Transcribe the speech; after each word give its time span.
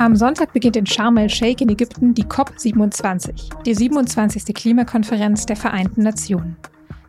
Am 0.00 0.16
Sonntag 0.16 0.54
beginnt 0.54 0.76
in 0.76 0.86
Sharm 0.86 1.18
el-Sheikh 1.18 1.62
in 1.62 1.68
Ägypten 1.68 2.14
die 2.14 2.24
COP27, 2.24 3.62
die 3.66 3.74
27. 3.74 4.54
Klimakonferenz 4.54 5.44
der 5.44 5.56
Vereinten 5.56 6.04
Nationen. 6.04 6.56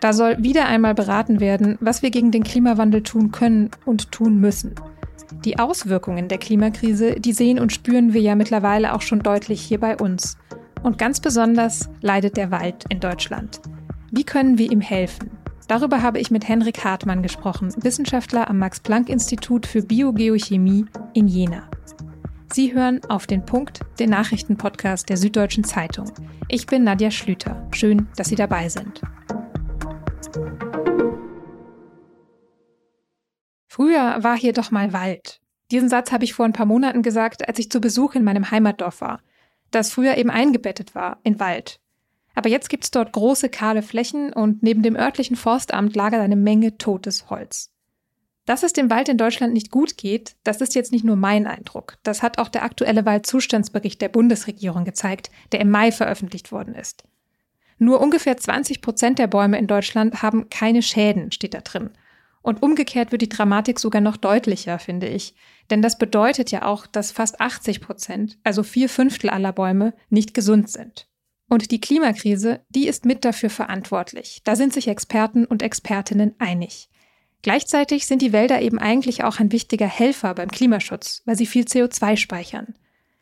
Da 0.02 0.12
soll 0.12 0.36
wieder 0.44 0.66
einmal 0.66 0.94
beraten 0.94 1.40
werden, 1.40 1.78
was 1.80 2.02
wir 2.02 2.12
gegen 2.12 2.32
den 2.32 2.44
Klimawandel 2.44 3.02
tun 3.02 3.32
können 3.32 3.72
und 3.86 4.12
tun 4.12 4.42
müssen. 4.42 4.76
Die 5.46 5.58
Auswirkungen 5.58 6.28
der 6.28 6.38
Klimakrise, 6.38 7.16
die 7.16 7.32
sehen 7.32 7.60
und 7.60 7.72
spüren 7.72 8.12
wir 8.12 8.20
ja 8.20 8.36
mittlerweile 8.36 8.94
auch 8.94 9.02
schon 9.02 9.22
deutlich 9.22 9.62
hier 9.62 9.80
bei 9.80 9.96
uns. 9.96 10.36
Und 10.84 10.98
ganz 10.98 11.22
besonders 11.22 11.90
leidet 12.02 12.36
der 12.36 12.52
Wald 12.52 12.84
in 12.90 13.00
Deutschland. 13.00 13.62
Wie 14.12 14.26
können 14.26 14.58
wir 14.58 14.70
ihm 14.70 14.82
helfen? 14.82 15.32
Darüber 15.70 16.02
habe 16.02 16.20
ich 16.20 16.30
mit 16.30 16.46
Henrik 16.46 16.84
Hartmann 16.84 17.24
gesprochen, 17.24 17.74
Wissenschaftler 17.78 18.50
am 18.50 18.58
Max-Planck-Institut 18.58 19.66
für 19.66 19.82
Biogeochemie 19.82 20.88
in 21.14 21.30
Jena. 21.30 21.71
Sie 22.54 22.74
hören 22.74 23.00
auf 23.08 23.28
den 23.28 23.46
Punkt, 23.46 23.80
den 23.98 24.10
Nachrichtenpodcast 24.10 25.08
der 25.08 25.16
Süddeutschen 25.16 25.64
Zeitung. 25.64 26.12
Ich 26.50 26.66
bin 26.66 26.84
Nadja 26.84 27.10
Schlüter. 27.10 27.66
Schön, 27.72 28.10
dass 28.18 28.28
Sie 28.28 28.36
dabei 28.36 28.68
sind. 28.68 29.00
Früher 33.68 34.22
war 34.22 34.38
hier 34.38 34.52
doch 34.52 34.70
mal 34.70 34.92
Wald. 34.92 35.40
Diesen 35.72 35.88
Satz 35.88 36.12
habe 36.12 36.26
ich 36.26 36.34
vor 36.34 36.44
ein 36.44 36.52
paar 36.52 36.66
Monaten 36.66 37.04
gesagt, 37.04 37.48
als 37.48 37.58
ich 37.58 37.72
zu 37.72 37.80
Besuch 37.80 38.16
in 38.16 38.26
meinem 38.26 38.52
Heimatdorf 38.52 39.00
war, 39.00 39.22
das 39.72 39.94
früher 39.94 40.18
eben 40.18 40.30
eingebettet 40.30 40.94
war 40.94 41.20
in 41.24 41.40
Wald. 41.40 41.80
Aber 42.36 42.50
jetzt 42.50 42.70
gibt 42.70 42.84
es 42.84 42.92
dort 42.92 43.14
große 43.14 43.48
kahle 43.48 43.82
Flächen 43.82 44.34
und 44.34 44.62
neben 44.62 44.84
dem 44.84 44.98
örtlichen 44.98 45.38
Forstamt 45.38 45.96
lagert 45.96 46.20
eine 46.20 46.36
Menge 46.36 46.78
totes 46.78 47.30
Holz. 47.30 47.72
Dass 48.46 48.64
es 48.64 48.74
dem 48.74 48.90
Wald 48.90 49.08
in 49.08 49.18
Deutschland 49.18 49.54
nicht 49.54 49.70
gut 49.70 49.98
geht, 49.98 50.36
das 50.44 50.62
ist 50.62 50.74
jetzt 50.74 50.92
nicht 50.92 51.06
nur 51.06 51.16
mein 51.16 51.46
Eindruck. 51.46 51.98
Das 52.04 52.24
hat 52.24 52.40
auch 52.40 52.50
der 52.50 52.64
aktuelle 52.64 53.06
Waldzustandsbericht 53.06 54.02
der 54.02 54.10
Bundesregierung 54.10 54.84
gezeigt, 54.84 55.30
der 55.52 55.60
im 55.60 55.70
Mai 55.70 55.92
veröffentlicht 55.92 56.52
worden 56.52 56.74
ist. 56.74 57.04
Nur 57.78 58.00
ungefähr 58.00 58.38
20 58.38 58.82
Prozent 58.82 59.20
der 59.20 59.28
Bäume 59.28 59.58
in 59.58 59.68
Deutschland 59.68 60.22
haben 60.22 60.50
keine 60.50 60.82
Schäden, 60.82 61.32
steht 61.32 61.54
da 61.54 61.62
drin. 61.62 61.92
Und 62.44 62.64
umgekehrt 62.64 63.12
wird 63.12 63.22
die 63.22 63.30
Dramatik 63.30 63.80
sogar 63.80 64.02
noch 64.02 64.18
deutlicher, 64.18 64.80
finde 64.80 65.08
ich. 65.08 65.36
Denn 65.70 65.82
das 65.82 65.98
bedeutet 65.98 66.52
ja 66.52 66.66
auch, 66.66 66.88
dass 66.88 67.12
fast 67.12 67.40
80 67.40 67.82
Prozent, 67.82 68.38
also 68.44 68.64
vier 68.64 68.90
Fünftel 68.90 69.30
aller 69.30 69.52
Bäume, 69.52 69.94
nicht 70.10 70.34
gesund 70.34 70.70
sind. 70.70 71.08
Und 71.50 71.72
die 71.72 71.82
Klimakrise, 71.82 72.62
die 72.70 72.88
ist 72.88 73.06
mit 73.06 73.26
dafür 73.26 73.50
verantwortlich. 73.50 74.42
Da 74.44 74.56
sind 74.56 74.74
sich 74.74 74.88
Experten 74.88 75.46
und 75.46 75.62
Expertinnen 75.62 76.34
einig. 76.40 76.90
Gleichzeitig 77.42 78.06
sind 78.06 78.22
die 78.22 78.34
Wälder 78.34 78.62
eben 78.62 78.78
eigentlich 78.78 79.24
auch 79.24 79.40
ein 79.40 79.52
wichtiger 79.52 79.88
Helfer 79.88 80.36
beim 80.36 80.50
Klimaschutz, 80.50 81.24
weil 81.26 81.36
sie 81.36 81.48
viel 81.48 81.66
CO2 81.66 82.18
speichern. 82.18 82.76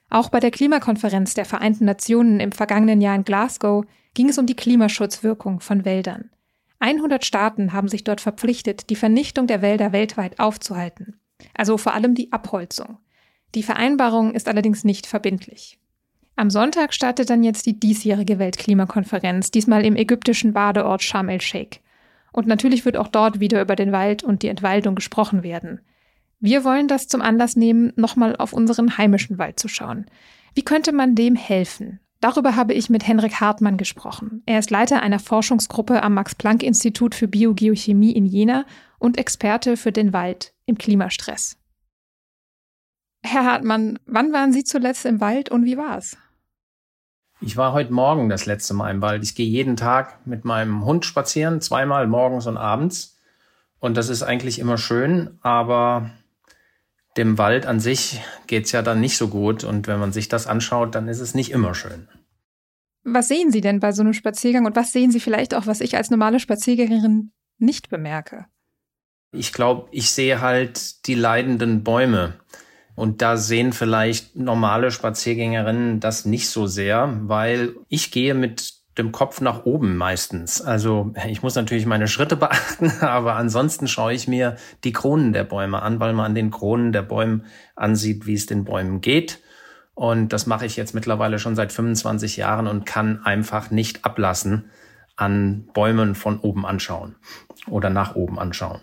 Auch 0.09 0.29
bei 0.29 0.39
der 0.39 0.51
Klimakonferenz 0.51 1.33
der 1.35 1.45
Vereinten 1.45 1.85
Nationen 1.85 2.39
im 2.39 2.51
vergangenen 2.51 2.99
Jahr 2.99 3.15
in 3.15 3.23
Glasgow 3.23 3.85
ging 4.13 4.29
es 4.29 4.37
um 4.37 4.45
die 4.45 4.55
Klimaschutzwirkung 4.55 5.59
von 5.59 5.85
Wäldern. 5.85 6.31
100 6.79 7.23
Staaten 7.25 7.73
haben 7.73 7.87
sich 7.87 8.03
dort 8.03 8.21
verpflichtet, 8.21 8.89
die 8.89 8.95
Vernichtung 8.95 9.47
der 9.47 9.61
Wälder 9.61 9.91
weltweit 9.91 10.39
aufzuhalten. 10.39 11.19
Also 11.53 11.77
vor 11.77 11.93
allem 11.93 12.15
die 12.15 12.31
Abholzung. 12.31 12.97
Die 13.55 13.63
Vereinbarung 13.63 14.33
ist 14.33 14.47
allerdings 14.47 14.83
nicht 14.83 15.05
verbindlich. 15.05 15.79
Am 16.35 16.49
Sonntag 16.49 16.93
startet 16.93 17.29
dann 17.29 17.43
jetzt 17.43 17.65
die 17.65 17.79
diesjährige 17.79 18.39
Weltklimakonferenz, 18.39 19.51
diesmal 19.51 19.85
im 19.85 19.95
ägyptischen 19.95 20.53
Badeort 20.53 21.03
Sharm 21.03 21.29
el-Sheikh. 21.29 21.81
Und 22.31 22.47
natürlich 22.47 22.85
wird 22.85 22.97
auch 22.97 23.07
dort 23.07 23.39
wieder 23.39 23.61
über 23.61 23.75
den 23.75 23.91
Wald 23.91 24.23
und 24.23 24.43
die 24.43 24.47
Entwaldung 24.47 24.95
gesprochen 24.95 25.43
werden. 25.43 25.81
Wir 26.39 26.63
wollen 26.63 26.87
das 26.87 27.07
zum 27.07 27.21
Anlass 27.21 27.55
nehmen, 27.55 27.91
nochmal 27.95 28.35
auf 28.35 28.53
unseren 28.53 28.97
heimischen 28.97 29.37
Wald 29.37 29.59
zu 29.59 29.67
schauen. 29.67 30.05
Wie 30.53 30.63
könnte 30.63 30.91
man 30.91 31.15
dem 31.15 31.35
helfen? 31.35 31.99
Darüber 32.21 32.55
habe 32.55 32.73
ich 32.73 32.89
mit 32.89 33.07
Henrik 33.07 33.39
Hartmann 33.39 33.77
gesprochen. 33.77 34.43
Er 34.45 34.59
ist 34.59 34.71
Leiter 34.71 35.01
einer 35.01 35.19
Forschungsgruppe 35.19 36.03
am 36.03 36.13
Max-Planck-Institut 36.15 37.15
für 37.15 37.27
Biogeochemie 37.27 38.11
in 38.11 38.25
Jena 38.25 38.65
und 38.99 39.17
Experte 39.17 39.77
für 39.77 39.91
den 39.91 40.11
Wald 40.11 40.53
im 40.65 40.77
Klimastress. 40.77 41.57
Herr 43.23 43.45
Hartmann, 43.45 43.99
wann 44.05 44.33
waren 44.33 44.53
Sie 44.53 44.63
zuletzt 44.63 45.05
im 45.05 45.21
Wald 45.21 45.49
und 45.49 45.65
wie 45.65 45.77
war 45.77 45.97
es? 45.97 46.17
Ich 47.41 47.55
war 47.55 47.71
heute 47.71 47.93
Morgen 47.93 48.27
das 48.27 48.45
letzte 48.45 48.73
Mal 48.73 48.91
im 48.91 49.01
Wald. 49.01 49.23
Ich 49.23 49.33
gehe 49.33 49.47
jeden 49.47 49.77
Tag 49.77 50.25
mit 50.25 50.43
meinem 50.43 50.83
Hund 50.83 51.05
spazieren, 51.05 51.61
zweimal 51.61 52.05
morgens 52.05 52.47
und 52.47 52.57
abends. 52.57 53.17
Und 53.79 53.95
das 53.95 54.09
ist 54.09 54.23
eigentlich 54.23 54.59
immer 54.59 54.77
schön, 54.77 55.37
aber 55.41 56.11
dem 57.15 57.37
Wald 57.37 57.65
an 57.65 57.79
sich 57.79 58.21
geht's 58.47 58.73
ja 58.73 58.81
dann 58.81 58.99
nicht 58.99 59.17
so 59.17 59.29
gut. 59.29 59.63
Und 59.63 59.87
wenn 59.87 59.99
man 59.99 60.11
sich 60.11 60.27
das 60.27 60.47
anschaut, 60.47 60.95
dann 60.95 61.07
ist 61.07 61.21
es 61.21 61.33
nicht 61.33 61.51
immer 61.51 61.73
schön. 61.73 62.09
Was 63.03 63.29
sehen 63.29 63.51
Sie 63.51 63.61
denn 63.61 63.79
bei 63.79 63.93
so 63.93 64.01
einem 64.01 64.13
Spaziergang 64.13 64.65
und 64.65 64.75
was 64.75 64.91
sehen 64.91 65.11
Sie 65.11 65.21
vielleicht 65.21 65.55
auch, 65.55 65.65
was 65.65 65.79
ich 65.79 65.95
als 65.95 66.09
normale 66.09 66.41
Spaziergängerin 66.41 67.31
nicht 67.57 67.89
bemerke? 67.89 68.47
Ich 69.31 69.53
glaube, 69.53 69.87
ich 69.91 70.11
sehe 70.11 70.41
halt 70.41 71.07
die 71.07 71.15
leidenden 71.15 71.83
Bäume. 71.83 72.33
Und 72.99 73.21
da 73.21 73.37
sehen 73.37 73.71
vielleicht 73.71 74.35
normale 74.35 74.91
Spaziergängerinnen 74.91 76.01
das 76.01 76.25
nicht 76.25 76.49
so 76.49 76.67
sehr, 76.67 77.17
weil 77.21 77.75
ich 77.87 78.11
gehe 78.11 78.33
mit 78.33 78.73
dem 78.97 79.13
Kopf 79.13 79.39
nach 79.39 79.63
oben 79.63 79.95
meistens. 79.95 80.61
Also 80.61 81.13
ich 81.25 81.41
muss 81.41 81.55
natürlich 81.55 81.85
meine 81.85 82.09
Schritte 82.09 82.35
beachten, 82.35 82.91
aber 82.99 83.37
ansonsten 83.37 83.87
schaue 83.87 84.11
ich 84.11 84.27
mir 84.27 84.57
die 84.83 84.91
Kronen 84.91 85.31
der 85.31 85.45
Bäume 85.45 85.81
an, 85.81 86.01
weil 86.01 86.11
man 86.11 86.25
an 86.25 86.35
den 86.35 86.51
Kronen 86.51 86.91
der 86.91 87.03
Bäume 87.03 87.43
ansieht, 87.77 88.25
wie 88.25 88.33
es 88.33 88.47
den 88.47 88.65
Bäumen 88.65 88.99
geht. 88.99 89.39
Und 89.93 90.33
das 90.33 90.45
mache 90.45 90.65
ich 90.65 90.75
jetzt 90.75 90.93
mittlerweile 90.93 91.39
schon 91.39 91.55
seit 91.55 91.71
25 91.71 92.35
Jahren 92.35 92.67
und 92.67 92.85
kann 92.85 93.23
einfach 93.23 93.71
nicht 93.71 94.03
ablassen 94.03 94.71
an 95.15 95.69
Bäumen 95.73 96.15
von 96.15 96.37
oben 96.37 96.65
anschauen 96.65 97.15
oder 97.69 97.89
nach 97.89 98.15
oben 98.15 98.37
anschauen. 98.39 98.81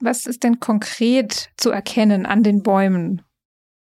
Was 0.00 0.26
ist 0.26 0.42
denn 0.42 0.58
konkret 0.58 1.50
zu 1.56 1.70
erkennen 1.70 2.26
an 2.26 2.42
den 2.42 2.64
Bäumen? 2.64 3.22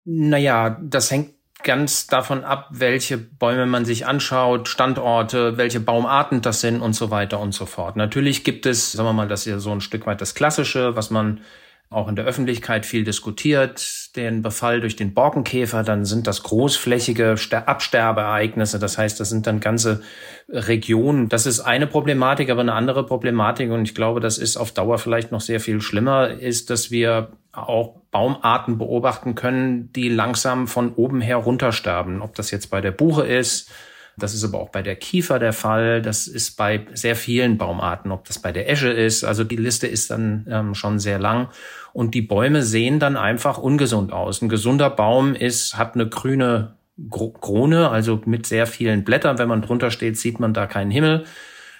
Naja, 0.09 0.77
das 0.81 1.11
hängt 1.11 1.31
ganz 1.63 2.07
davon 2.07 2.45
ab, 2.45 2.69
welche 2.71 3.17
Bäume 3.17 3.65
man 3.65 3.83
sich 3.83 4.05
anschaut, 4.05 4.69
Standorte, 4.69 5.57
welche 5.57 5.81
Baumarten 5.81 6.41
das 6.41 6.61
sind 6.61 6.81
und 6.81 6.93
so 6.93 7.11
weiter 7.11 7.41
und 7.41 7.53
so 7.53 7.65
fort. 7.65 7.97
Natürlich 7.97 8.45
gibt 8.45 8.65
es, 8.65 8.93
sagen 8.93 9.09
wir 9.09 9.11
mal, 9.11 9.27
das 9.27 9.41
ist 9.41 9.47
ja 9.47 9.59
so 9.59 9.73
ein 9.73 9.81
Stück 9.81 10.05
weit 10.07 10.21
das 10.21 10.33
Klassische, 10.33 10.95
was 10.95 11.09
man 11.09 11.41
auch 11.89 12.09
in 12.09 12.17
der 12.17 12.25
Öffentlichkeit 12.25 12.85
viel 12.85 13.05
diskutiert, 13.05 14.15
den 14.17 14.41
Befall 14.41 14.81
durch 14.81 14.97
den 14.97 15.13
Borkenkäfer, 15.13 15.83
dann 15.83 16.03
sind 16.03 16.27
das 16.27 16.43
großflächige 16.43 17.35
Absterbeereignisse. 17.65 18.77
Das 18.77 18.97
heißt, 18.97 19.19
das 19.19 19.29
sind 19.29 19.47
dann 19.47 19.61
ganze 19.61 20.01
Regionen. 20.49 21.29
Das 21.29 21.45
ist 21.45 21.61
eine 21.61 21.87
Problematik, 21.87 22.49
aber 22.49 22.61
eine 22.61 22.73
andere 22.73 23.05
Problematik, 23.05 23.71
und 23.71 23.83
ich 23.83 23.95
glaube, 23.95 24.19
das 24.19 24.37
ist 24.37 24.57
auf 24.57 24.73
Dauer 24.73 24.97
vielleicht 24.97 25.31
noch 25.31 25.39
sehr 25.41 25.61
viel 25.61 25.79
schlimmer, 25.79 26.29
ist, 26.29 26.69
dass 26.69 26.91
wir 26.91 27.29
auch 27.53 28.01
Baumarten 28.11 28.77
beobachten 28.77 29.35
können, 29.35 29.91
die 29.93 30.09
langsam 30.09 30.67
von 30.67 30.93
oben 30.93 31.21
her 31.21 31.37
runtersterben. 31.37 32.21
Ob 32.21 32.35
das 32.35 32.51
jetzt 32.51 32.67
bei 32.67 32.81
der 32.81 32.91
Buche 32.91 33.25
ist, 33.25 33.71
das 34.17 34.33
ist 34.33 34.43
aber 34.43 34.59
auch 34.59 34.69
bei 34.69 34.81
der 34.81 34.95
Kiefer 34.95 35.37
der 35.37 35.53
Fall. 35.53 36.01
Das 36.01 36.27
ist 36.27 36.57
bei 36.57 36.87
sehr 36.93 37.15
vielen 37.15 37.59
Baumarten, 37.59 38.11
ob 38.11 38.25
das 38.25 38.39
bei 38.39 38.51
der 38.51 38.67
Esche 38.67 38.89
ist. 38.89 39.23
Also 39.23 39.43
die 39.43 39.55
Liste 39.55 39.85
ist 39.85 40.09
dann 40.09 40.47
ähm, 40.49 40.73
schon 40.73 40.97
sehr 40.97 41.19
lang. 41.19 41.49
Und 41.93 42.15
die 42.15 42.23
Bäume 42.23 42.63
sehen 42.63 42.99
dann 42.99 43.15
einfach 43.15 43.59
ungesund 43.59 44.11
aus. 44.11 44.41
Ein 44.41 44.49
gesunder 44.49 44.89
Baum 44.89 45.35
ist, 45.35 45.77
hat 45.77 45.93
eine 45.93 46.09
grüne 46.09 46.77
Krone, 47.11 47.89
also 47.89 48.19
mit 48.25 48.47
sehr 48.47 48.65
vielen 48.65 49.03
Blättern. 49.03 49.37
Wenn 49.37 49.49
man 49.49 49.61
drunter 49.61 49.91
steht, 49.91 50.17
sieht 50.17 50.39
man 50.39 50.53
da 50.53 50.65
keinen 50.65 50.89
Himmel 50.89 51.25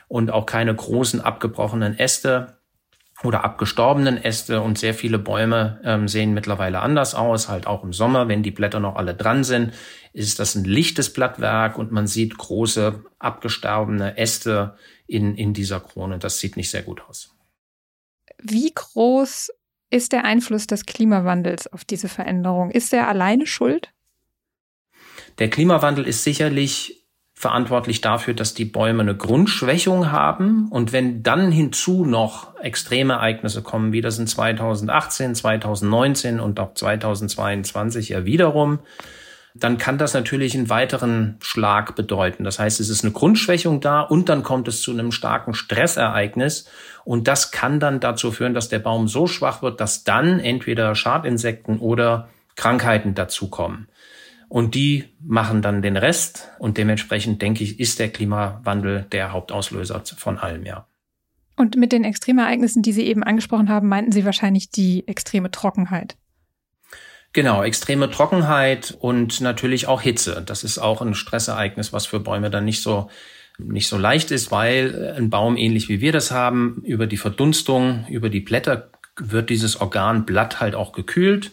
und 0.08 0.30
auch 0.30 0.46
keine 0.46 0.76
großen 0.76 1.20
abgebrochenen 1.22 1.98
Äste 1.98 2.57
oder 3.24 3.44
abgestorbenen 3.44 4.18
Äste 4.18 4.62
und 4.62 4.78
sehr 4.78 4.94
viele 4.94 5.18
Bäume 5.18 5.82
ähm, 5.84 6.08
sehen 6.08 6.34
mittlerweile 6.34 6.82
anders 6.82 7.16
aus, 7.16 7.50
halt 7.50 7.66
auch 7.66 7.84
im 7.84 7.94
Sommer, 7.94 8.28
wenn 8.28 8.44
die 8.44 8.52
Blätter 8.52 8.80
noch 8.80 8.96
alle 8.96 9.16
dran 9.16 9.44
sind, 9.44 9.74
ist 10.14 10.40
das 10.40 10.56
ein 10.56 10.66
lichtes 10.66 11.12
Blattwerk 11.12 11.78
und 11.78 11.92
man 11.92 12.08
sieht 12.08 12.38
große 12.38 13.04
abgestorbene 13.18 14.18
Äste 14.18 14.76
in, 15.08 15.36
in 15.36 15.54
dieser 15.54 15.80
Krone. 15.80 16.20
Das 16.20 16.40
sieht 16.40 16.58
nicht 16.58 16.70
sehr 16.70 16.84
gut 16.84 17.02
aus. 17.10 17.34
Wie 18.40 18.72
groß 18.74 19.50
ist 19.90 20.12
der 20.12 20.24
Einfluss 20.24 20.68
des 20.68 20.86
Klimawandels 20.86 21.72
auf 21.72 21.86
diese 21.86 22.10
Veränderung? 22.10 22.70
Ist 22.72 22.94
er 22.94 23.08
alleine 23.08 23.48
schuld? 23.48 23.94
Der 25.40 25.50
Klimawandel 25.50 26.06
ist 26.06 26.24
sicherlich 26.24 26.97
verantwortlich 27.40 28.02
dafür, 28.02 28.34
dass 28.34 28.56
die 28.56 28.66
Bäume 28.66 29.04
eine 29.04 29.16
Grundschwächung 29.16 30.12
haben. 30.12 30.70
Und 30.72 30.92
wenn 30.92 31.22
dann 31.22 31.52
hinzu 31.52 32.04
noch 32.04 32.60
extreme 32.60 33.14
Ereignisse 33.14 33.62
kommen, 33.62 33.92
wie 33.92 34.02
das 34.02 34.18
in 34.18 34.26
2018, 34.26 35.36
2019 35.36 36.40
und 36.40 36.60
auch 36.60 36.74
2022 36.74 38.10
ja 38.10 38.26
wiederum, 38.26 38.80
dann 39.54 39.78
kann 39.78 40.00
das 40.00 40.16
natürlich 40.16 40.56
einen 40.56 40.72
weiteren 40.72 41.38
Schlag 41.40 41.96
bedeuten. 41.96 42.44
Das 42.44 42.58
heißt, 42.58 42.80
es 42.80 42.90
ist 42.90 43.04
eine 43.04 43.14
Grundschwächung 43.14 43.82
da 43.82 44.02
und 44.02 44.30
dann 44.30 44.42
kommt 44.42 44.68
es 44.68 44.82
zu 44.82 44.92
einem 44.92 45.12
starken 45.12 45.54
Stressereignis. 45.54 46.68
Und 47.06 47.28
das 47.28 47.52
kann 47.52 47.80
dann 47.80 48.00
dazu 48.00 48.32
führen, 48.32 48.56
dass 48.56 48.70
der 48.70 48.80
Baum 48.80 49.08
so 49.08 49.28
schwach 49.28 49.62
wird, 49.62 49.80
dass 49.80 50.04
dann 50.04 50.40
entweder 50.40 50.96
Schadinsekten 50.96 51.78
oder 51.78 52.30
Krankheiten 52.56 53.14
dazukommen. 53.14 53.90
Und 54.50 54.76
die 54.76 55.06
machen 55.22 55.62
dann 55.62 55.82
den 55.82 55.98
Rest. 55.98 56.50
Und 56.60 56.78
dementsprechend 56.78 57.42
denke 57.42 57.64
ich, 57.64 57.80
ist 57.80 58.00
der 58.00 58.10
Klimawandel 58.10 59.06
der 59.12 59.34
Hauptauslöser 59.34 60.02
von 60.18 60.38
allem, 60.38 60.66
ja. 60.66 60.88
Und 61.58 61.76
mit 61.76 61.92
den 61.92 62.04
Extremereignissen, 62.04 62.84
die 62.84 62.94
Sie 62.94 63.08
eben 63.08 63.24
angesprochen 63.24 63.70
haben, 63.70 63.90
meinten 63.90 64.12
Sie 64.12 64.26
wahrscheinlich 64.26 64.70
die 64.70 65.08
extreme 65.08 65.50
Trockenheit. 65.50 66.16
Genau, 67.34 67.64
extreme 67.64 68.10
Trockenheit 68.10 68.96
und 69.00 69.42
natürlich 69.42 69.88
auch 69.88 70.02
Hitze. 70.02 70.42
Das 70.46 70.64
ist 70.64 70.78
auch 70.78 71.02
ein 71.02 71.14
Stressereignis, 71.14 71.92
was 71.92 72.06
für 72.06 72.20
Bäume 72.20 72.50
dann 72.50 72.66
nicht 72.66 72.82
so 72.82 73.10
nicht 73.60 73.88
so 73.88 73.98
leicht 73.98 74.30
ist, 74.32 74.52
weil 74.52 75.16
ein 75.18 75.30
Baum 75.30 75.58
ähnlich 75.58 75.90
wie 75.90 76.00
wir 76.00 76.12
das 76.12 76.32
haben, 76.32 76.84
über 76.86 77.08
die 77.08 77.18
Verdunstung, 77.18 78.06
über 78.08 78.30
die 78.30 78.40
Blätter 78.40 78.92
wird 79.20 79.50
dieses 79.50 79.82
Organ 79.82 80.26
Blatt 80.26 80.60
halt 80.60 80.76
auch 80.76 80.92
gekühlt. 80.92 81.52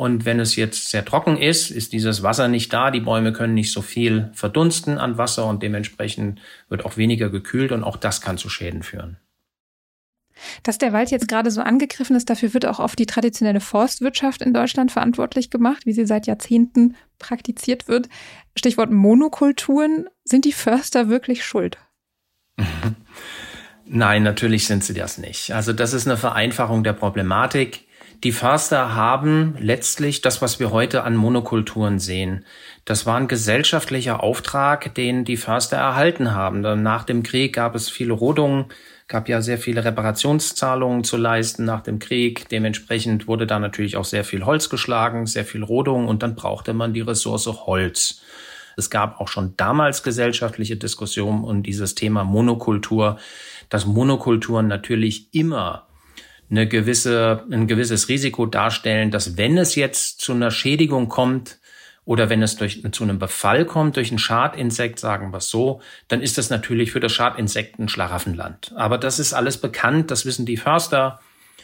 Und 0.00 0.24
wenn 0.24 0.40
es 0.40 0.56
jetzt 0.56 0.88
sehr 0.88 1.04
trocken 1.04 1.36
ist, 1.36 1.70
ist 1.70 1.92
dieses 1.92 2.22
Wasser 2.22 2.48
nicht 2.48 2.72
da. 2.72 2.90
Die 2.90 3.00
Bäume 3.00 3.34
können 3.34 3.52
nicht 3.52 3.70
so 3.70 3.82
viel 3.82 4.30
verdunsten 4.32 4.96
an 4.96 5.18
Wasser 5.18 5.44
und 5.44 5.62
dementsprechend 5.62 6.40
wird 6.70 6.86
auch 6.86 6.96
weniger 6.96 7.28
gekühlt 7.28 7.70
und 7.70 7.84
auch 7.84 7.98
das 7.98 8.22
kann 8.22 8.38
zu 8.38 8.48
Schäden 8.48 8.82
führen. 8.82 9.18
Dass 10.62 10.78
der 10.78 10.94
Wald 10.94 11.10
jetzt 11.10 11.28
gerade 11.28 11.50
so 11.50 11.60
angegriffen 11.60 12.16
ist, 12.16 12.30
dafür 12.30 12.54
wird 12.54 12.64
auch 12.64 12.78
oft 12.78 12.98
die 12.98 13.04
traditionelle 13.04 13.60
Forstwirtschaft 13.60 14.40
in 14.40 14.54
Deutschland 14.54 14.90
verantwortlich 14.90 15.50
gemacht, 15.50 15.84
wie 15.84 15.92
sie 15.92 16.06
seit 16.06 16.26
Jahrzehnten 16.26 16.96
praktiziert 17.18 17.86
wird. 17.86 18.08
Stichwort 18.56 18.90
Monokulturen. 18.90 20.08
Sind 20.24 20.46
die 20.46 20.52
Förster 20.52 21.10
wirklich 21.10 21.44
schuld? 21.44 21.76
Nein, 23.84 24.22
natürlich 24.22 24.66
sind 24.66 24.82
sie 24.82 24.94
das 24.94 25.18
nicht. 25.18 25.52
Also 25.52 25.74
das 25.74 25.92
ist 25.92 26.06
eine 26.06 26.16
Vereinfachung 26.16 26.84
der 26.84 26.94
Problematik. 26.94 27.89
Die 28.22 28.32
Förster 28.32 28.94
haben 28.94 29.56
letztlich 29.58 30.20
das, 30.20 30.42
was 30.42 30.60
wir 30.60 30.70
heute 30.70 31.04
an 31.04 31.16
Monokulturen 31.16 31.98
sehen. 31.98 32.44
Das 32.84 33.06
war 33.06 33.16
ein 33.16 33.28
gesellschaftlicher 33.28 34.22
Auftrag, 34.22 34.94
den 34.94 35.24
die 35.24 35.38
Förster 35.38 35.78
erhalten 35.78 36.34
haben. 36.34 36.60
Nach 36.82 37.04
dem 37.04 37.22
Krieg 37.22 37.54
gab 37.54 37.74
es 37.74 37.88
viele 37.88 38.12
Rodungen 38.12 38.66
gab 39.10 39.28
ja 39.28 39.42
sehr 39.42 39.58
viele 39.58 39.84
Reparationszahlungen 39.84 41.02
zu 41.02 41.16
leisten 41.16 41.64
nach 41.64 41.82
dem 41.82 41.98
Krieg. 41.98 42.48
Dementsprechend 42.48 43.26
wurde 43.26 43.44
da 43.44 43.58
natürlich 43.58 43.96
auch 43.96 44.04
sehr 44.04 44.22
viel 44.24 44.46
Holz 44.46 44.70
geschlagen, 44.70 45.26
sehr 45.26 45.44
viel 45.44 45.64
Rodung 45.64 46.06
und 46.06 46.22
dann 46.22 46.36
brauchte 46.36 46.72
man 46.72 46.94
die 46.94 47.00
Ressource 47.00 47.46
Holz. 47.66 48.22
Es 48.76 48.88
gab 48.88 49.20
auch 49.20 49.26
schon 49.26 49.54
damals 49.56 50.04
gesellschaftliche 50.04 50.76
Diskussionen 50.76 51.42
um 51.42 51.64
dieses 51.64 51.96
Thema 51.96 52.22
Monokultur, 52.22 53.18
dass 53.68 53.84
Monokulturen 53.84 54.68
natürlich 54.68 55.34
immer 55.34 55.88
eine 56.50 56.66
gewisse, 56.66 57.44
ein 57.50 57.66
gewisses 57.66 58.08
Risiko 58.08 58.46
darstellen, 58.46 59.10
dass 59.10 59.36
wenn 59.36 59.56
es 59.56 59.74
jetzt 59.74 60.20
zu 60.20 60.32
einer 60.32 60.50
Schädigung 60.50 61.08
kommt, 61.08 61.60
oder 62.04 62.28
wenn 62.28 62.42
es 62.42 62.56
durch, 62.56 62.82
zu 62.90 63.04
einem 63.04 63.20
Befall 63.20 63.64
kommt 63.64 63.96
durch 63.96 64.10
ein 64.10 64.18
Schadinsekt, 64.18 64.98
sagen 64.98 65.32
wir 65.32 65.38
es 65.38 65.48
so, 65.48 65.80
dann 66.08 66.22
ist 66.22 66.38
das 66.38 66.50
natürlich 66.50 66.90
für 66.90 66.98
das 66.98 67.12
Schadinsekt 67.12 67.78
ein 67.78 67.88
Schlaraffenland. 67.88 68.72
Aber 68.74 68.98
das 68.98 69.20
ist 69.20 69.32
alles 69.32 69.58
bekannt, 69.58 70.10
das 70.10 70.26
wissen 70.26 70.44
die 70.44 70.56
Förster. 70.56 71.20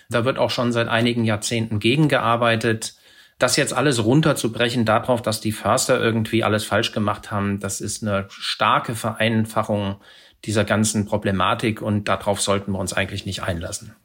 Da 0.08 0.24
wird 0.24 0.38
auch 0.38 0.50
schon 0.50 0.70
seit 0.70 0.86
einigen 0.86 1.24
Jahrzehnten 1.24 1.80
gegengearbeitet. 1.80 2.94
Das 3.38 3.56
jetzt 3.56 3.72
alles 3.72 4.04
runterzubrechen 4.04 4.84
darauf, 4.84 5.20
dass 5.20 5.40
die 5.40 5.52
Förster 5.52 6.00
irgendwie 6.00 6.44
alles 6.44 6.64
falsch 6.64 6.92
gemacht 6.92 7.32
haben, 7.32 7.58
das 7.58 7.80
ist 7.80 8.02
eine 8.02 8.26
starke 8.28 8.94
Vereinfachung 8.94 9.96
dieser 10.44 10.64
ganzen 10.64 11.06
Problematik 11.06 11.82
und 11.82 12.08
darauf 12.08 12.40
sollten 12.40 12.72
wir 12.72 12.78
uns 12.78 12.92
eigentlich 12.92 13.26
nicht 13.26 13.42
einlassen. 13.42 13.96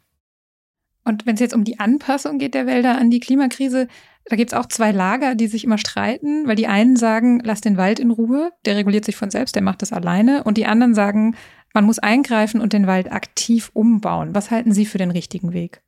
Und 1.03 1.25
wenn 1.25 1.35
es 1.35 1.39
jetzt 1.39 1.53
um 1.53 1.63
die 1.63 1.79
Anpassung 1.79 2.37
geht 2.37 2.53
der 2.53 2.67
Wälder 2.67 2.97
an 2.97 3.09
die 3.09 3.19
Klimakrise, 3.19 3.87
da 4.25 4.35
gibt's 4.35 4.53
auch 4.53 4.67
zwei 4.67 4.91
Lager, 4.91 5.35
die 5.35 5.47
sich 5.47 5.63
immer 5.63 5.77
streiten, 5.77 6.47
weil 6.47 6.55
die 6.55 6.67
einen 6.67 6.95
sagen, 6.95 7.41
lass 7.43 7.61
den 7.61 7.77
Wald 7.77 7.99
in 7.99 8.11
Ruhe, 8.11 8.51
der 8.65 8.75
reguliert 8.75 9.05
sich 9.05 9.15
von 9.15 9.31
selbst, 9.31 9.55
der 9.55 9.63
macht 9.63 9.81
das 9.81 9.93
alleine. 9.93 10.43
Und 10.43 10.57
die 10.57 10.67
anderen 10.67 10.93
sagen, 10.93 11.35
man 11.73 11.85
muss 11.85 11.99
eingreifen 11.99 12.61
und 12.61 12.73
den 12.73 12.87
Wald 12.87 13.11
aktiv 13.11 13.71
umbauen. 13.73 14.35
Was 14.35 14.51
halten 14.51 14.73
Sie 14.73 14.85
für 14.85 14.97
den 14.97 15.11
richtigen 15.11 15.53
Weg? 15.53 15.81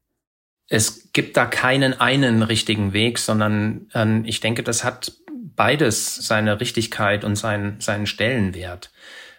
Es 0.68 1.12
gibt 1.14 1.38
da 1.38 1.46
keinen 1.46 1.94
einen 1.94 2.42
richtigen 2.42 2.94
Weg, 2.94 3.20
sondern 3.20 3.88
äh, 3.94 4.22
ich 4.28 4.40
denke, 4.40 4.64
das 4.64 4.84
hat 4.84 5.14
beides 5.56 6.16
seine 6.16 6.60
Richtigkeit 6.60 7.24
und 7.24 7.36
seinen, 7.36 7.80
seinen 7.80 8.08
Stellenwert. 8.08 8.92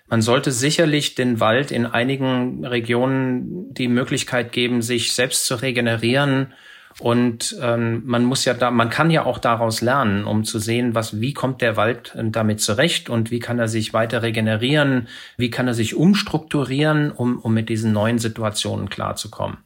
Man 0.08 0.22
sollte 0.22 0.52
sicherlich 0.52 1.14
den 1.14 1.40
Wald 1.40 1.70
in 1.70 1.86
einigen 1.86 2.64
Regionen 2.64 3.72
die 3.74 3.88
Möglichkeit 3.88 4.52
geben, 4.52 4.82
sich 4.82 5.12
selbst 5.14 5.46
zu 5.46 5.54
regenerieren 5.56 6.52
und 7.00 7.56
ähm, 7.60 8.02
man 8.04 8.24
muss 8.24 8.44
ja 8.44 8.54
da, 8.54 8.70
man 8.70 8.88
kann 8.88 9.10
ja 9.10 9.24
auch 9.24 9.38
daraus 9.38 9.80
lernen, 9.80 10.24
um 10.24 10.44
zu 10.44 10.60
sehen, 10.60 10.94
was, 10.94 11.20
wie 11.20 11.34
kommt 11.34 11.60
der 11.60 11.76
Wald 11.76 12.14
äh, 12.14 12.22
damit 12.30 12.60
zurecht 12.60 13.10
und 13.10 13.30
wie 13.32 13.40
kann 13.40 13.58
er 13.58 13.66
sich 13.66 13.92
weiter 13.92 14.22
regenerieren, 14.22 15.08
wie 15.36 15.50
kann 15.50 15.66
er 15.66 15.74
sich 15.74 15.96
umstrukturieren, 15.96 17.10
um, 17.10 17.40
um 17.40 17.52
mit 17.52 17.68
diesen 17.68 17.92
neuen 17.92 18.18
Situationen 18.18 18.90
klarzukommen. 18.90 19.58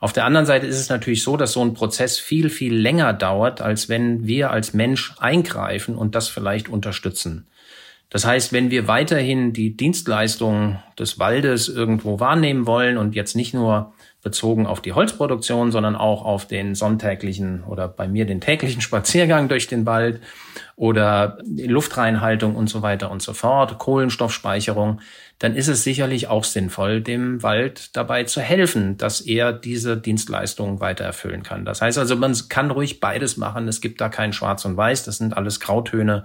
Auf 0.00 0.12
der 0.12 0.26
anderen 0.26 0.44
Seite 0.44 0.66
ist 0.66 0.78
es 0.78 0.90
natürlich 0.90 1.22
so, 1.22 1.38
dass 1.38 1.52
so 1.52 1.64
ein 1.64 1.72
Prozess 1.72 2.18
viel, 2.18 2.50
viel 2.50 2.76
länger 2.76 3.14
dauert, 3.14 3.62
als 3.62 3.88
wenn 3.88 4.26
wir 4.26 4.50
als 4.50 4.74
Mensch 4.74 5.14
eingreifen 5.18 5.96
und 5.96 6.14
das 6.14 6.28
vielleicht 6.28 6.68
unterstützen. 6.68 7.46
Das 8.10 8.24
heißt, 8.24 8.52
wenn 8.52 8.70
wir 8.70 8.86
weiterhin 8.86 9.52
die 9.52 9.76
Dienstleistungen 9.76 10.80
des 10.98 11.18
Waldes 11.18 11.68
irgendwo 11.68 12.20
wahrnehmen 12.20 12.66
wollen 12.66 12.98
und 12.98 13.16
jetzt 13.16 13.34
nicht 13.34 13.52
nur 13.52 13.92
bezogen 14.22 14.66
auf 14.66 14.80
die 14.80 14.92
Holzproduktion, 14.92 15.70
sondern 15.70 15.94
auch 15.94 16.24
auf 16.24 16.46
den 16.46 16.74
sonntäglichen 16.74 17.62
oder 17.64 17.88
bei 17.88 18.08
mir 18.08 18.24
den 18.24 18.40
täglichen 18.40 18.80
Spaziergang 18.80 19.48
durch 19.48 19.66
den 19.66 19.86
Wald 19.86 20.20
oder 20.76 21.38
die 21.44 21.66
Luftreinhaltung 21.66 22.56
und 22.56 22.68
so 22.68 22.82
weiter 22.82 23.10
und 23.10 23.22
so 23.22 23.34
fort, 23.34 23.78
Kohlenstoffspeicherung, 23.78 25.00
dann 25.38 25.54
ist 25.54 25.68
es 25.68 25.84
sicherlich 25.84 26.28
auch 26.28 26.44
sinnvoll, 26.44 27.00
dem 27.02 27.42
Wald 27.42 27.96
dabei 27.96 28.24
zu 28.24 28.40
helfen, 28.40 28.96
dass 28.96 29.20
er 29.20 29.52
diese 29.52 29.96
Dienstleistungen 29.96 30.80
weiter 30.80 31.04
erfüllen 31.04 31.42
kann. 31.42 31.64
Das 31.64 31.82
heißt 31.82 31.98
also, 31.98 32.16
man 32.16 32.34
kann 32.48 32.70
ruhig 32.70 33.00
beides 33.00 33.36
machen. 33.36 33.68
Es 33.68 33.80
gibt 33.80 34.00
da 34.00 34.08
kein 34.08 34.32
Schwarz 34.32 34.64
und 34.64 34.76
Weiß. 34.76 35.04
Das 35.04 35.18
sind 35.18 35.36
alles 35.36 35.60
Grautöne. 35.60 36.24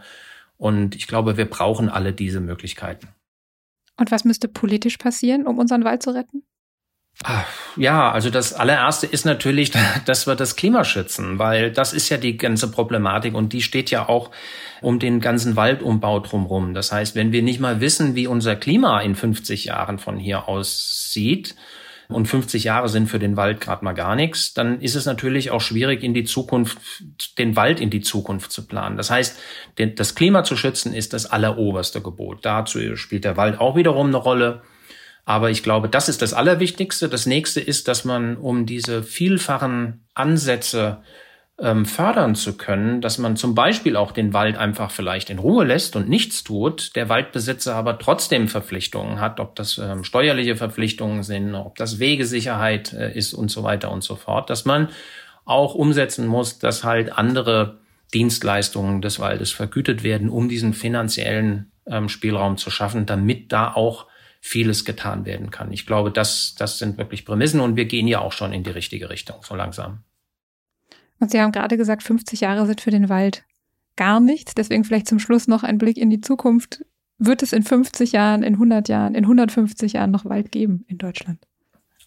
Und 0.61 0.93
ich 0.93 1.07
glaube, 1.07 1.37
wir 1.37 1.49
brauchen 1.49 1.89
alle 1.89 2.13
diese 2.13 2.39
Möglichkeiten. 2.39 3.07
Und 3.97 4.11
was 4.11 4.25
müsste 4.25 4.47
politisch 4.47 4.97
passieren, 4.97 5.47
um 5.47 5.57
unseren 5.57 5.83
Wald 5.83 6.03
zu 6.03 6.11
retten? 6.11 6.43
Ja, 7.77 8.11
also 8.11 8.29
das 8.29 8.53
allererste 8.53 9.07
ist 9.07 9.25
natürlich, 9.25 9.71
dass 10.05 10.27
wir 10.27 10.35
das 10.35 10.55
Klima 10.55 10.83
schützen, 10.83 11.39
weil 11.39 11.71
das 11.71 11.93
ist 11.93 12.09
ja 12.09 12.17
die 12.17 12.37
ganze 12.37 12.69
Problematik 12.69 13.33
und 13.33 13.53
die 13.53 13.63
steht 13.63 13.89
ja 13.89 14.07
auch 14.07 14.29
um 14.81 14.99
den 14.99 15.19
ganzen 15.19 15.55
Waldumbau 15.55 16.19
drumherum. 16.19 16.75
Das 16.75 16.91
heißt, 16.91 17.15
wenn 17.15 17.31
wir 17.31 17.41
nicht 17.41 17.59
mal 17.59 17.81
wissen, 17.81 18.13
wie 18.13 18.27
unser 18.27 18.55
Klima 18.55 19.01
in 19.01 19.15
50 19.15 19.65
Jahren 19.65 19.97
von 19.97 20.19
hier 20.19 20.47
aus 20.47 21.11
sieht, 21.11 21.55
und 22.13 22.27
50 22.27 22.63
Jahre 22.63 22.89
sind 22.89 23.07
für 23.07 23.19
den 23.19 23.37
Wald 23.37 23.61
gerade 23.61 23.83
mal 23.83 23.93
gar 23.93 24.15
nichts, 24.15 24.53
dann 24.53 24.81
ist 24.81 24.95
es 24.95 25.05
natürlich 25.05 25.51
auch 25.51 25.61
schwierig, 25.61 26.03
in 26.03 26.13
die 26.13 26.23
Zukunft, 26.23 26.77
den 27.37 27.55
Wald 27.55 27.79
in 27.79 27.89
die 27.89 28.01
Zukunft 28.01 28.51
zu 28.51 28.67
planen. 28.67 28.97
Das 28.97 29.09
heißt, 29.09 29.39
das 29.95 30.15
Klima 30.15 30.43
zu 30.43 30.55
schützen 30.55 30.93
ist 30.93 31.13
das 31.13 31.25
alleroberste 31.25 32.01
Gebot. 32.01 32.45
Dazu 32.45 32.95
spielt 32.95 33.23
der 33.23 33.37
Wald 33.37 33.59
auch 33.59 33.75
wiederum 33.75 34.07
eine 34.07 34.17
Rolle. 34.17 34.61
Aber 35.25 35.51
ich 35.51 35.63
glaube, 35.63 35.87
das 35.87 36.09
ist 36.09 36.21
das 36.21 36.33
Allerwichtigste. 36.33 37.07
Das 37.07 37.25
nächste 37.25 37.61
ist, 37.61 37.87
dass 37.87 38.05
man, 38.05 38.37
um 38.37 38.65
diese 38.65 39.03
vielfachen 39.03 40.03
Ansätze 40.13 41.03
ähm, 41.59 41.85
fördern 41.85 42.35
zu 42.35 42.57
können, 42.57 43.01
dass 43.01 43.17
man 43.17 43.35
zum 43.35 43.53
Beispiel 43.53 43.95
auch 43.95 44.11
den 44.11 44.33
Wald 44.33 44.57
einfach 44.57 44.91
vielleicht 44.91 45.29
in 45.29 45.39
Ruhe 45.39 45.63
lässt 45.63 45.95
und 45.95 46.09
nichts 46.09 46.43
tut, 46.43 46.95
der 46.95 47.09
Waldbesitzer 47.09 47.75
aber 47.75 47.99
trotzdem 47.99 48.47
Verpflichtungen 48.47 49.19
hat, 49.19 49.39
ob 49.39 49.55
das 49.55 49.77
ähm, 49.77 50.03
steuerliche 50.03 50.55
Verpflichtungen 50.55 51.23
sind, 51.23 51.53
ob 51.53 51.75
das 51.75 51.99
Wegesicherheit 51.99 52.93
äh, 52.93 53.15
ist 53.15 53.33
und 53.33 53.51
so 53.51 53.63
weiter 53.63 53.91
und 53.91 54.03
so 54.03 54.15
fort, 54.15 54.49
dass 54.49 54.65
man 54.65 54.89
auch 55.45 55.75
umsetzen 55.75 56.27
muss, 56.27 56.59
dass 56.59 56.83
halt 56.83 57.17
andere 57.17 57.79
Dienstleistungen 58.13 59.01
des 59.01 59.19
Waldes 59.19 59.51
vergütet 59.51 60.03
werden, 60.03 60.29
um 60.29 60.49
diesen 60.49 60.73
finanziellen 60.73 61.71
ähm, 61.85 62.09
Spielraum 62.09 62.57
zu 62.57 62.69
schaffen, 62.69 63.05
damit 63.05 63.51
da 63.51 63.73
auch 63.73 64.07
vieles 64.41 64.85
getan 64.85 65.25
werden 65.25 65.51
kann. 65.51 65.71
Ich 65.71 65.85
glaube, 65.85 66.11
das, 66.11 66.55
das 66.57 66.79
sind 66.79 66.97
wirklich 66.97 67.25
Prämissen 67.25 67.59
und 67.59 67.75
wir 67.75 67.85
gehen 67.85 68.07
ja 68.07 68.19
auch 68.19 68.31
schon 68.31 68.53
in 68.53 68.63
die 68.63 68.71
richtige 68.71 69.09
Richtung, 69.09 69.37
so 69.43 69.55
langsam. 69.55 70.03
Und 71.21 71.31
Sie 71.31 71.39
haben 71.39 71.51
gerade 71.51 71.77
gesagt, 71.77 72.03
50 72.03 72.41
Jahre 72.41 72.65
sind 72.65 72.81
für 72.81 72.89
den 72.89 73.07
Wald 73.07 73.45
gar 73.95 74.19
nichts. 74.19 74.55
Deswegen 74.55 74.83
vielleicht 74.83 75.07
zum 75.07 75.19
Schluss 75.19 75.47
noch 75.47 75.63
ein 75.63 75.77
Blick 75.77 75.97
in 75.97 76.09
die 76.09 76.19
Zukunft. 76.19 76.83
Wird 77.19 77.43
es 77.43 77.53
in 77.53 77.61
50 77.61 78.11
Jahren, 78.11 78.41
in 78.41 78.55
100 78.55 78.89
Jahren, 78.89 79.13
in 79.13 79.23
150 79.23 79.93
Jahren 79.93 80.09
noch 80.09 80.25
Wald 80.25 80.51
geben 80.51 80.83
in 80.87 80.97
Deutschland? 80.97 81.39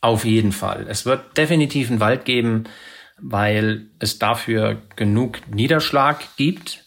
Auf 0.01 0.25
jeden 0.25 0.51
Fall. 0.51 0.87
Es 0.89 1.07
wird 1.07 1.39
definitiv 1.39 1.91
einen 1.91 2.01
Wald 2.01 2.25
geben, 2.25 2.65
weil 3.21 3.87
es 4.01 4.19
dafür 4.19 4.83
genug 4.97 5.39
Niederschlag 5.49 6.19
gibt. 6.37 6.85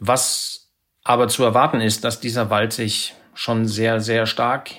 Was 0.00 0.72
aber 1.04 1.28
zu 1.28 1.44
erwarten 1.44 1.80
ist, 1.80 2.02
dass 2.02 2.18
dieser 2.18 2.50
Wald 2.50 2.72
sich 2.72 3.14
schon 3.32 3.68
sehr, 3.68 4.00
sehr 4.00 4.26
stark 4.26 4.70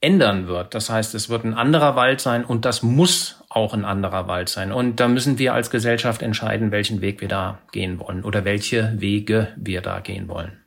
ändern 0.00 0.46
wird. 0.46 0.74
Das 0.74 0.88
heißt, 0.88 1.14
es 1.14 1.28
wird 1.28 1.44
ein 1.44 1.54
anderer 1.54 1.94
Wald 1.94 2.20
sein 2.20 2.44
und 2.44 2.64
das 2.64 2.82
muss 2.82 3.41
auch 3.56 3.74
ein 3.74 3.84
anderer 3.84 4.28
Wald 4.28 4.48
sein. 4.48 4.72
Und 4.72 5.00
da 5.00 5.08
müssen 5.08 5.38
wir 5.38 5.54
als 5.54 5.70
Gesellschaft 5.70 6.22
entscheiden, 6.22 6.70
welchen 6.70 7.00
Weg 7.00 7.20
wir 7.20 7.28
da 7.28 7.58
gehen 7.72 7.98
wollen 7.98 8.24
oder 8.24 8.44
welche 8.44 9.00
Wege 9.00 9.48
wir 9.56 9.80
da 9.80 10.00
gehen 10.00 10.28
wollen. 10.28 10.58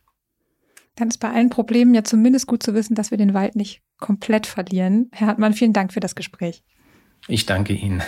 Dann 0.96 1.10
ist 1.10 1.18
bei 1.18 1.30
allen 1.30 1.50
Problemen 1.50 1.94
ja 1.94 2.04
zumindest 2.04 2.48
gut 2.48 2.64
zu 2.64 2.74
wissen, 2.74 2.96
dass 2.96 3.12
wir 3.12 3.18
den 3.18 3.34
Wald 3.34 3.56
nicht 3.56 3.82
komplett 4.00 4.48
verlieren. 4.48 5.10
Herr 5.12 5.28
Hartmann, 5.28 5.54
vielen 5.54 5.74
Dank 5.74 5.92
für 5.92 6.00
das 6.00 6.16
Gespräch. 6.16 6.64
Ich 7.28 7.46
danke 7.46 7.74
Ihnen. 7.74 8.02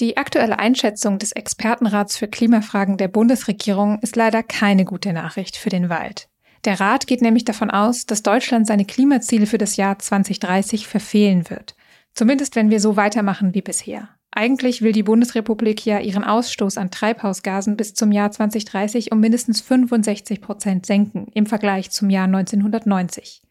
Die 0.00 0.16
aktuelle 0.16 0.58
Einschätzung 0.58 1.18
des 1.18 1.32
Expertenrats 1.32 2.16
für 2.16 2.26
Klimafragen 2.26 2.96
der 2.96 3.08
Bundesregierung 3.08 4.00
ist 4.00 4.16
leider 4.16 4.42
keine 4.42 4.84
gute 4.84 5.12
Nachricht 5.12 5.56
für 5.56 5.70
den 5.70 5.88
Wald. 5.88 6.28
Der 6.64 6.80
Rat 6.80 7.06
geht 7.06 7.20
nämlich 7.20 7.44
davon 7.44 7.70
aus, 7.70 8.06
dass 8.06 8.22
Deutschland 8.22 8.66
seine 8.66 8.84
Klimaziele 8.84 9.46
für 9.46 9.58
das 9.58 9.76
Jahr 9.76 9.98
2030 9.98 10.86
verfehlen 10.86 11.50
wird. 11.50 11.74
Zumindest 12.14 12.56
wenn 12.56 12.70
wir 12.70 12.80
so 12.80 12.96
weitermachen 12.96 13.54
wie 13.54 13.62
bisher. 13.62 14.08
Eigentlich 14.30 14.82
will 14.82 14.92
die 14.92 15.02
Bundesrepublik 15.02 15.84
ja 15.86 16.00
ihren 16.00 16.24
Ausstoß 16.24 16.76
an 16.78 16.90
Treibhausgasen 16.90 17.76
bis 17.76 17.94
zum 17.94 18.10
Jahr 18.10 18.30
2030 18.30 19.12
um 19.12 19.20
mindestens 19.20 19.60
65 19.60 20.40
Prozent 20.40 20.86
senken 20.86 21.28
im 21.34 21.46
Vergleich 21.46 21.90
zum 21.90 22.10
Jahr 22.10 22.24
1990. 22.24 23.42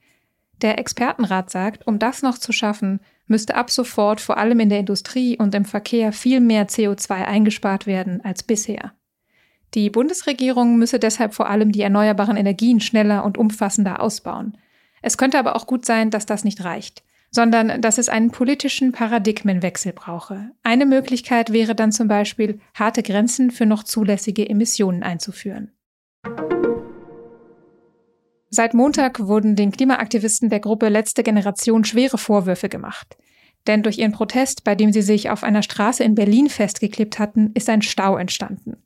Der 0.62 0.80
Expertenrat 0.80 1.50
sagt, 1.50 1.88
um 1.88 2.00
das 2.00 2.22
noch 2.22 2.38
zu 2.38 2.52
schaffen, 2.52 3.00
müsste 3.28 3.56
ab 3.56 3.72
sofort 3.72 4.20
vor 4.20 4.38
allem 4.38 4.60
in 4.60 4.70
der 4.70 4.80
Industrie 4.80 5.38
und 5.38 5.56
im 5.56 5.66
Verkehr 5.66 6.12
viel 6.12 6.42
mehr 6.42 6.68
CO2 6.68 7.12
eingespart 7.12 7.86
werden 7.86 8.20
als 8.24 8.44
bisher. 8.44 8.94
Die 9.74 9.90
Bundesregierung 9.90 10.78
müsse 10.78 11.00
deshalb 11.00 11.34
vor 11.34 11.50
allem 11.50 11.72
die 11.72 11.82
erneuerbaren 11.82 12.38
Energien 12.38 12.80
schneller 12.80 13.26
und 13.26 13.38
umfassender 13.38 14.02
ausbauen. 14.02 14.58
Es 15.02 15.18
könnte 15.18 15.40
aber 15.40 15.56
auch 15.56 15.66
gut 15.66 15.86
sein, 15.86 16.12
dass 16.12 16.28
das 16.28 16.44
nicht 16.44 16.64
reicht, 16.64 17.04
sondern 17.32 17.82
dass 17.82 17.98
es 17.98 18.08
einen 18.08 18.30
politischen 18.30 18.92
Paradigmenwechsel 18.92 19.92
brauche. 19.94 20.52
Eine 20.62 20.86
Möglichkeit 20.86 21.52
wäre 21.52 21.74
dann 21.74 21.92
zum 21.92 22.08
Beispiel, 22.08 22.60
harte 22.76 23.02
Grenzen 23.02 23.50
für 23.50 23.66
noch 23.66 23.84
zulässige 23.84 24.48
Emissionen 24.48 25.02
einzuführen. 25.02 25.72
Seit 28.52 28.76
Montag 28.76 29.20
wurden 29.26 29.56
den 29.56 29.72
Klimaaktivisten 29.72 30.50
der 30.50 30.60
Gruppe 30.60 30.90
Letzte 30.90 31.24
Generation 31.24 31.84
schwere 31.84 32.20
Vorwürfe 32.20 32.70
gemacht. 32.70 33.18
Denn 33.66 33.82
durch 33.82 33.98
ihren 33.98 34.12
Protest, 34.12 34.64
bei 34.64 34.76
dem 34.76 34.94
sie 34.94 35.02
sich 35.02 35.32
auf 35.32 35.44
einer 35.44 35.64
Straße 35.64 36.04
in 36.04 36.14
Berlin 36.14 36.50
festgeklebt 36.50 37.18
hatten, 37.18 37.52
ist 37.56 37.68
ein 37.70 37.82
Stau 37.82 38.16
entstanden. 38.18 38.83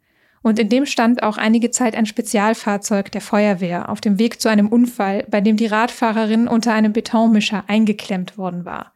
Und 0.48 0.60
in 0.60 0.70
dem 0.70 0.86
stand 0.86 1.24
auch 1.24 1.38
einige 1.38 1.72
Zeit 1.72 1.94
ein 1.94 2.06
Spezialfahrzeug 2.06 3.12
der 3.12 3.20
Feuerwehr 3.20 3.90
auf 3.90 4.00
dem 4.00 4.18
Weg 4.18 4.40
zu 4.40 4.48
einem 4.48 4.70
Unfall, 4.70 5.26
bei 5.30 5.42
dem 5.42 5.58
die 5.58 5.66
Radfahrerin 5.66 6.48
unter 6.48 6.72
einem 6.72 6.94
Betonmischer 6.94 7.66
eingeklemmt 7.68 8.38
worden 8.38 8.64
war. 8.64 8.94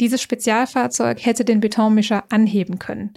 Dieses 0.00 0.22
Spezialfahrzeug 0.22 1.22
hätte 1.22 1.44
den 1.44 1.60
Betonmischer 1.60 2.24
anheben 2.30 2.78
können. 2.78 3.12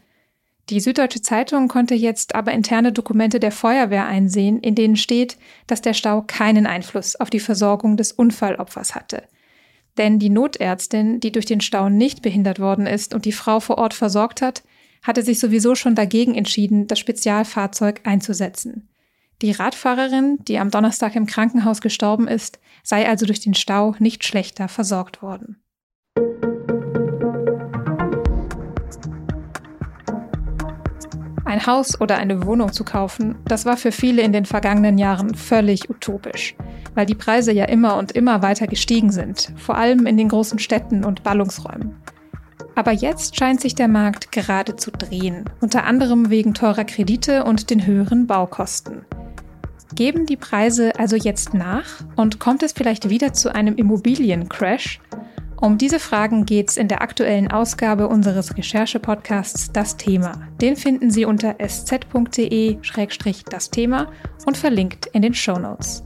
Die 0.70 0.82
Süddeutsche 0.82 1.22
Zeitung 1.22 1.70
konnte 1.70 1.96
jetzt 1.96 2.36
aber 2.36 2.52
interne 2.52 2.92
Dokumente 2.92 3.40
der 3.40 3.54
Feuerwehr 3.54 4.06
einsehen, 4.06 4.60
in 4.60 4.76
denen 4.76 4.98
steht, 4.98 5.38
dass 5.68 5.82
der 5.82 5.94
Stau 5.94 6.24
keinen 6.28 6.68
Einfluss 6.68 7.16
auf 7.16 7.30
die 7.30 7.40
Versorgung 7.40 7.96
des 7.96 8.12
Unfallopfers 8.12 8.96
hatte. 8.96 9.24
Denn 9.98 10.20
die 10.20 10.30
Notärztin, 10.30 11.22
die 11.22 11.32
durch 11.32 11.46
den 11.46 11.62
Stau 11.62 11.88
nicht 11.88 12.22
behindert 12.22 12.60
worden 12.60 12.86
ist 12.86 13.14
und 13.14 13.24
die 13.24 13.32
Frau 13.32 13.62
vor 13.62 13.78
Ort 13.78 13.94
versorgt 13.94 14.42
hat, 14.42 14.64
hatte 15.04 15.24
sich 15.24 15.40
sowieso 15.40 15.76
schon 15.76 15.96
dagegen 15.96 16.36
entschieden, 16.36 16.88
das 16.88 17.00
Spezialfahrzeug 17.00 18.02
einzusetzen. 18.04 18.90
Die 19.42 19.52
Radfahrerin, 19.52 20.40
die 20.48 20.58
am 20.58 20.72
Donnerstag 20.72 21.16
im 21.16 21.28
Krankenhaus 21.28 21.82
gestorben 21.82 22.28
ist, 22.28 22.60
sei 22.84 23.08
also 23.08 23.28
durch 23.28 23.40
den 23.40 23.54
Stau 23.54 23.96
nicht 24.00 24.24
schlechter 24.24 24.68
versorgt 24.68 25.22
worden. 25.22 25.62
Ein 31.46 31.66
Haus 31.66 32.02
oder 32.02 32.18
eine 32.18 32.46
Wohnung 32.46 32.74
zu 32.74 32.84
kaufen, 32.84 33.36
das 33.46 33.66
war 33.66 33.78
für 33.78 33.92
viele 33.92 34.22
in 34.22 34.34
den 34.34 34.46
vergangenen 34.46 34.98
Jahren 34.98 35.34
völlig 35.34 35.90
utopisch, 35.90 36.56
weil 36.94 37.06
die 37.06 37.16
Preise 37.16 37.54
ja 37.54 37.66
immer 37.66 37.96
und 37.98 38.12
immer 38.12 38.42
weiter 38.42 38.68
gestiegen 38.68 39.12
sind, 39.12 39.54
vor 39.56 39.78
allem 39.78 40.08
in 40.08 40.18
den 40.18 40.30
großen 40.30 40.60
Städten 40.60 41.06
und 41.06 41.24
Ballungsräumen. 41.24 41.96
Aber 42.78 42.92
jetzt 42.92 43.36
scheint 43.36 43.60
sich 43.60 43.74
der 43.74 43.88
Markt 43.88 44.32
gerade 44.32 44.76
zu 44.76 44.92
drehen, 44.92 45.46
unter 45.62 45.86
anderem 45.86 46.30
wegen 46.30 46.54
teurer 46.54 46.84
Kredite 46.84 47.44
und 47.44 47.72
den 47.72 47.88
höheren 47.88 48.28
Baukosten. 48.28 49.04
Geben 49.96 50.28
die 50.28 50.38
Preise 50.38 50.92
also 51.00 51.16
jetzt 51.16 51.56
nach 51.56 51.88
und 52.16 52.38
kommt 52.38 52.62
es 52.62 52.74
vielleicht 52.74 53.10
wieder 53.10 53.34
zu 53.34 53.52
einem 53.56 53.78
Immobiliencrash? 53.78 55.00
Um 55.60 55.80
diese 55.80 55.98
Fragen 55.98 56.46
geht 56.46 56.70
es 56.70 56.78
in 56.78 56.88
der 56.88 57.02
aktuellen 57.02 57.50
Ausgabe 57.50 58.08
unseres 58.10 58.56
Recherche-Podcasts 58.56 59.72
Das 59.72 59.98
Thema. 59.98 60.34
Den 60.62 60.76
finden 60.76 61.10
Sie 61.10 61.26
unter 61.26 61.56
sz.de-das 61.60 62.12
Thema 63.72 64.12
und 64.46 64.56
verlinkt 64.56 65.08
in 65.08 65.24
den 65.24 65.34
Show 65.34 65.58
Notes. 65.58 66.04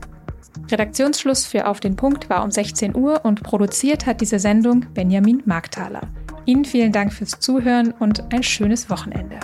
Redaktionsschluss 0.70 1.44
für 1.44 1.66
Auf 1.66 1.80
den 1.80 1.96
Punkt 1.96 2.30
war 2.30 2.42
um 2.42 2.50
16 2.50 2.96
Uhr 2.96 3.26
und 3.26 3.42
produziert 3.42 4.06
hat 4.06 4.22
diese 4.22 4.38
Sendung 4.38 4.86
Benjamin 4.94 5.42
Markthaler. 5.44 6.08
Ihnen 6.44 6.64
vielen 6.64 6.92
Dank 6.92 7.12
fürs 7.12 7.38
Zuhören 7.38 7.92
und 7.92 8.32
ein 8.32 8.42
schönes 8.42 8.90
Wochenende. 8.90 9.38